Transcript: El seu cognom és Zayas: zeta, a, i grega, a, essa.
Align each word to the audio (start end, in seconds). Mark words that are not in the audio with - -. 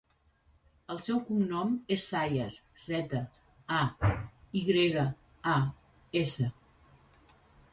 El 0.93 1.01
seu 1.07 1.19
cognom 1.25 1.75
és 1.95 2.05
Zayas: 2.13 2.57
zeta, 2.85 3.21
a, 3.81 3.83
i 4.61 4.65
grega, 4.71 5.05
a, 5.53 5.55
essa. 6.25 6.49